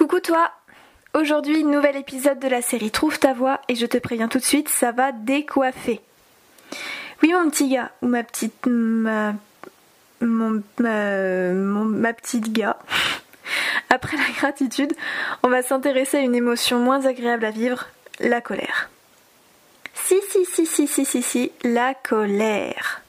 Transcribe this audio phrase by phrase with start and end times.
[0.00, 0.50] Coucou toi
[1.12, 4.44] Aujourd'hui, nouvel épisode de la série Trouve ta voix et je te préviens tout de
[4.44, 6.00] suite, ça va décoiffer.
[7.22, 8.64] Oui mon petit gars, ou ma petite...
[8.64, 9.34] ma...
[10.22, 12.78] Ma, ma petite gars.
[13.90, 14.94] Après la gratitude,
[15.42, 17.86] on va s'intéresser à une émotion moins agréable à vivre,
[18.20, 18.88] la colère.
[19.92, 23.02] Si, si, si, si, si, si, si, la colère.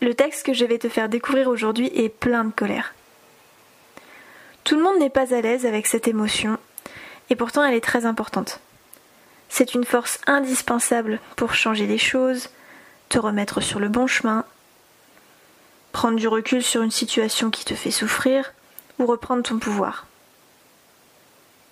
[0.00, 2.94] Le texte que je vais te faire découvrir aujourd'hui est plein de colère.
[4.64, 6.58] Tout le monde n'est pas à l'aise avec cette émotion,
[7.28, 8.60] et pourtant elle est très importante.
[9.50, 12.48] C'est une force indispensable pour changer les choses,
[13.10, 14.44] te remettre sur le bon chemin,
[15.92, 18.52] prendre du recul sur une situation qui te fait souffrir,
[18.98, 20.06] ou reprendre ton pouvoir.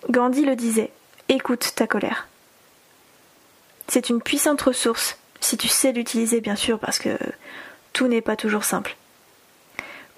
[0.09, 0.91] Gandhi le disait,
[1.29, 2.27] écoute ta colère.
[3.87, 7.17] C'est une puissante ressource, si tu sais l'utiliser bien sûr, parce que
[7.91, 8.95] tout n'est pas toujours simple.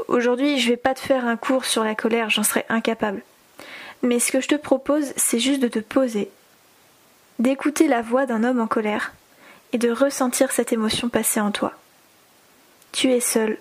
[0.08, 3.24] Aujourd'hui, je vais pas te faire un cours sur la colère, j'en serais incapable.
[4.02, 6.30] Mais ce que je te propose, c'est juste de te poser,
[7.40, 9.14] d'écouter la voix d'un homme en colère
[9.74, 11.74] et de ressentir cette émotion passer en toi.
[12.92, 13.58] Tu es seul,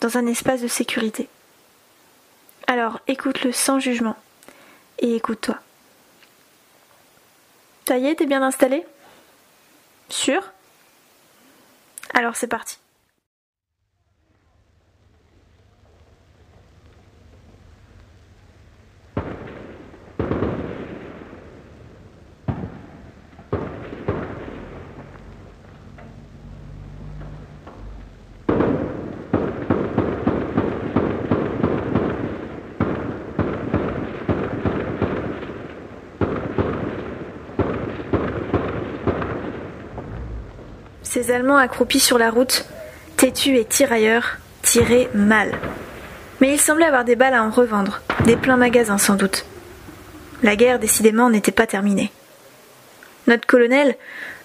[0.00, 1.28] dans un espace de sécurité.
[2.66, 4.16] Alors écoute-le sans jugement
[4.98, 5.58] et écoute-toi.
[7.86, 8.84] Ça y est, t'es bien installé?
[10.08, 10.52] Sûr?
[12.14, 12.81] Alors c'est parti.
[41.12, 42.64] Ces Allemands accroupis sur la route,
[43.18, 45.52] têtus et tirailleurs, tiraient mal.
[46.40, 49.44] Mais ils semblaient avoir des balles à en revendre, des pleins magasins sans doute.
[50.42, 52.10] La guerre, décidément, n'était pas terminée.
[53.26, 53.94] Notre colonel,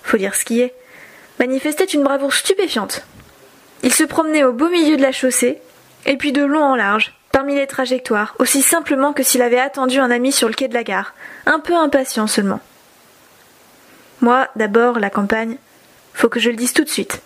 [0.03, 0.73] faut dire ce qui est,
[1.39, 3.05] manifestait une bravoure stupéfiante.
[3.81, 5.61] Il se promenait au beau milieu de la chaussée,
[6.05, 9.99] et puis de long en large, parmi les trajectoires, aussi simplement que s'il avait attendu
[9.99, 11.13] un ami sur le quai de la gare,
[11.45, 12.59] un peu impatient seulement.
[14.19, 15.57] Moi, d'abord, la campagne,
[16.17, 17.21] faut que je le dise tout de suite.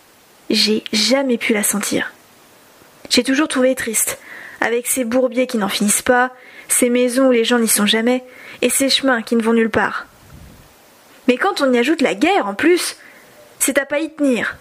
[0.49, 2.11] J'ai jamais pu la sentir.
[3.09, 4.19] J'ai toujours trouvé triste,
[4.59, 6.31] avec ces bourbiers qui n'en finissent pas,
[6.67, 8.21] ces maisons où les gens n'y sont jamais,
[8.61, 10.07] et ces chemins qui ne vont nulle part.
[11.29, 12.97] Mais quand on y ajoute la guerre en plus,
[13.59, 14.57] c'est à pas y tenir.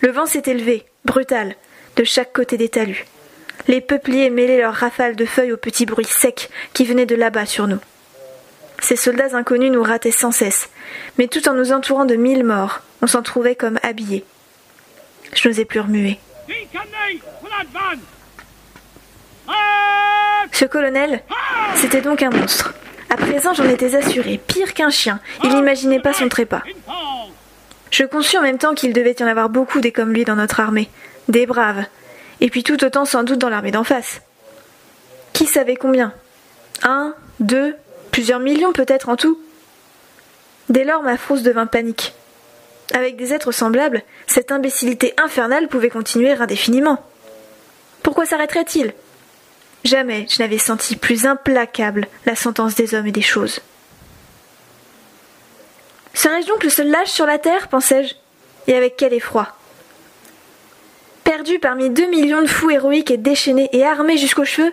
[0.00, 1.56] Le vent s'est élevé, brutal,
[1.96, 3.06] de chaque côté des talus.
[3.66, 7.46] Les peupliers mêlaient leurs rafales de feuilles au petit bruit sec qui venait de là-bas
[7.46, 7.80] sur nous.
[8.82, 10.68] Ces soldats inconnus nous rataient sans cesse,
[11.16, 14.24] mais tout en nous entourant de mille morts, on s'en trouvait comme habillés.
[15.34, 16.18] Je n'osais plus remuer.
[20.52, 21.22] Ce colonel,
[21.74, 22.74] c'était donc un monstre.
[23.10, 26.62] À présent, j'en étais assuré, pire qu'un chien, il n'imaginait pas son trépas.
[27.90, 30.36] Je conçus en même temps qu'il devait y en avoir beaucoup des comme lui dans
[30.36, 30.88] notre armée,
[31.28, 31.84] des braves,
[32.40, 34.22] et puis tout autant sans doute dans l'armée d'en face.
[35.34, 36.14] Qui savait combien?
[36.82, 37.76] Un, deux,
[38.12, 39.40] Plusieurs millions peut-être en tout?
[40.68, 42.12] Dès lors, ma frousse devint panique.
[42.92, 47.02] Avec des êtres semblables, cette imbécilité infernale pouvait continuer indéfiniment.
[48.02, 48.92] Pourquoi s'arrêterait-il?
[49.84, 53.60] Jamais je n'avais senti plus implacable la sentence des hommes et des choses.
[56.14, 57.68] Serais-je donc le seul lâche sur la terre?
[57.68, 58.14] pensai-je
[58.66, 59.56] Et avec quel effroi
[61.24, 64.72] Perdu parmi deux millions de fous héroïques et déchaînés et armés jusqu'aux cheveux,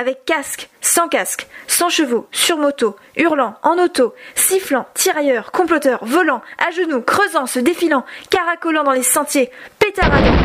[0.00, 6.40] avec casque, sans casque, sans chevaux, sur moto, hurlant, en auto, sifflant, tirailleurs, comploteurs, volant,
[6.56, 10.38] à genoux, creusant, se défilant, caracolant dans les sentiers, pétaradant,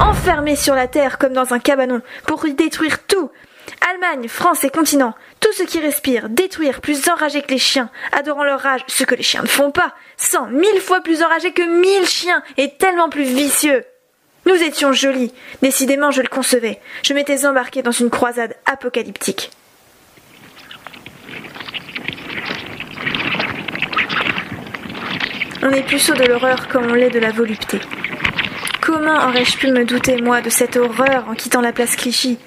[0.00, 3.30] enfermés sur la terre comme dans un cabanon, pour y détruire tout.
[3.90, 8.44] Allemagne, France et continent, tout ce qui respire, détruire, plus enragés que les chiens, adorant
[8.44, 11.62] leur rage, ce que les chiens ne font pas, cent, mille fois plus enragés que
[11.62, 13.84] mille chiens, et tellement plus vicieux.
[14.46, 15.32] Nous étions jolis.
[15.62, 16.80] Décidément, je le concevais.
[17.02, 19.50] Je m'étais embarqué dans une croisade apocalyptique.
[25.62, 27.80] On est plus saut de l'horreur comme on l'est de la volupté.
[28.80, 32.40] Comment aurais-je pu me douter, moi, de cette horreur en quittant la place Clichy?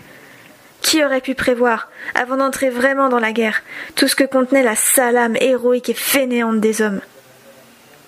[0.81, 3.63] Qui aurait pu prévoir, avant d'entrer vraiment dans la guerre,
[3.95, 6.99] tout ce que contenait la sale âme héroïque et fainéante des hommes?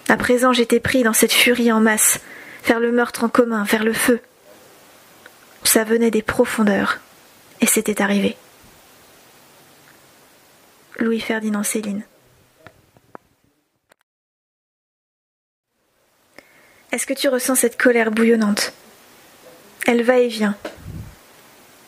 [0.10, 2.20] À présent, j'étais pris dans cette furie en masse,
[2.68, 4.20] faire le meurtre en commun, vers le feu.
[5.64, 7.00] Ça venait des profondeurs,
[7.62, 8.36] et c'était arrivé.
[11.00, 12.04] Louis-Ferdinand Céline.
[16.92, 18.74] Est-ce que tu ressens cette colère bouillonnante?
[19.86, 20.58] Elle va et vient.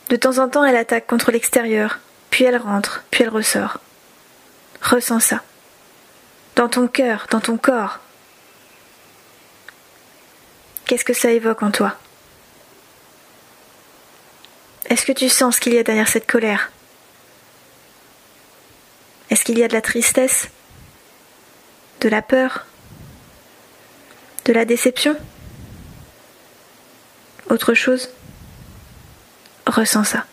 [0.07, 1.99] De temps en temps, elle attaque contre l'extérieur,
[2.29, 3.79] puis elle rentre, puis elle ressort.
[4.81, 5.43] Ressens ça.
[6.55, 7.99] Dans ton cœur, dans ton corps.
[10.89, 11.95] Qu'est-ce que ça évoque en toi?
[14.89, 16.71] Est-ce que tu sens ce qu'il y a derrière cette colère?
[19.29, 20.47] Est-ce qu'il y a de la tristesse?
[22.01, 22.65] De la peur?
[24.45, 25.15] De la déception?
[27.51, 28.09] Autre chose?
[29.67, 30.25] Ressens ça.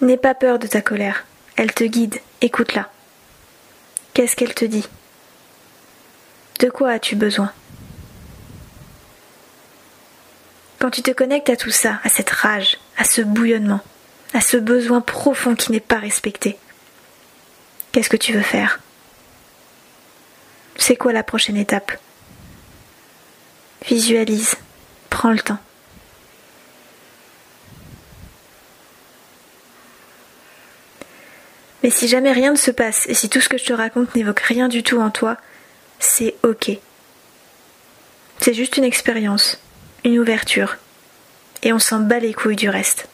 [0.00, 1.26] N'aie pas peur de ta colère.
[1.56, 2.18] Elle te guide.
[2.40, 2.90] Écoute-la.
[4.18, 4.88] Qu'est-ce qu'elle te dit?
[6.58, 7.52] De quoi as-tu besoin?
[10.80, 13.78] Quand tu te connectes à tout ça, à cette rage, à ce bouillonnement,
[14.34, 16.58] à ce besoin profond qui n'est pas respecté,
[17.92, 18.80] qu'est-ce que tu veux faire?
[20.74, 21.92] C'est quoi la prochaine étape?
[23.86, 24.56] Visualise,
[25.10, 25.60] prends le temps.
[31.82, 34.14] Mais si jamais rien ne se passe et si tout ce que je te raconte
[34.14, 35.36] n'évoque rien du tout en toi,
[35.98, 36.70] c'est ok.
[38.40, 39.60] C'est juste une expérience,
[40.04, 40.76] une ouverture,
[41.62, 43.08] et on s'en bat les couilles du reste.